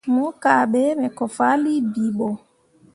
[0.13, 2.27] Mo kahɓe me ko fahlii bii ɓo.